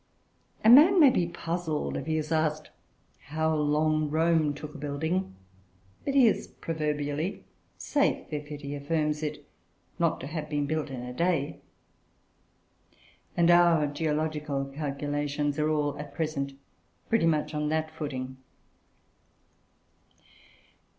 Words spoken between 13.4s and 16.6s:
our geological calculations are all, at present,